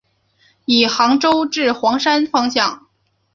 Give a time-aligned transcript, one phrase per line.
[0.65, 2.87] 以杭州至黄山方向。